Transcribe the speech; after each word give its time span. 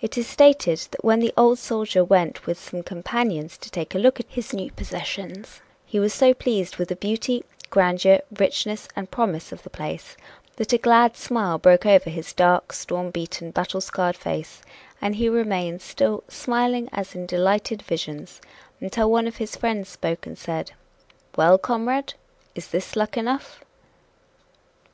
It 0.00 0.16
is 0.16 0.26
stated 0.26 0.78
that 0.90 1.04
when 1.04 1.20
the 1.20 1.34
old 1.36 1.58
soldier 1.58 2.02
went 2.02 2.46
with 2.46 2.58
some 2.58 2.82
companions 2.82 3.58
to 3.58 3.68
take 3.70 3.94
a 3.94 3.98
look 3.98 4.18
at 4.18 4.24
his 4.30 4.54
new 4.54 4.70
possessions, 4.70 5.60
he 5.84 6.00
was 6.00 6.14
so 6.14 6.32
pleased 6.32 6.78
with 6.78 6.88
the 6.88 6.96
beauty, 6.96 7.44
grandeur, 7.68 8.20
richness 8.38 8.88
and 8.96 9.10
promise 9.10 9.52
of 9.52 9.62
the 9.62 9.68
place 9.68 10.16
that 10.56 10.72
a 10.72 10.78
glad 10.78 11.14
smile 11.14 11.58
broke 11.58 11.84
over 11.84 12.08
his 12.08 12.32
dark, 12.32 12.72
storm 12.72 13.10
beaten, 13.10 13.50
battle 13.50 13.82
scarred 13.82 14.16
face, 14.16 14.62
and 15.02 15.16
he 15.16 15.28
remained 15.28 15.82
still 15.82 16.24
"smiling 16.26 16.88
as 16.90 17.14
in 17.14 17.26
delighted 17.26 17.82
visions," 17.82 18.40
until 18.80 19.10
one 19.10 19.26
of 19.26 19.36
his 19.36 19.56
friends 19.56 19.90
spoke 19.90 20.24
and 20.26 20.38
said: 20.38 20.72
"Well, 21.36 21.58
comrade! 21.58 22.14
Is 22.54 22.68
this 22.68 22.96
luck 22.96 23.18
enough?" 23.18 23.60